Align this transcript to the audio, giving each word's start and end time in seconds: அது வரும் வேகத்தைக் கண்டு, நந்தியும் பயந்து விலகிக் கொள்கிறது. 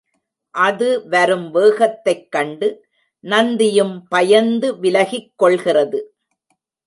அது 0.51 1.07
வரும் 1.07 1.51
வேகத்தைக் 1.51 2.31
கண்டு, 2.31 2.85
நந்தியும் 3.19 4.07
பயந்து 4.07 4.79
விலகிக் 4.79 5.33
கொள்கிறது. 5.35 6.15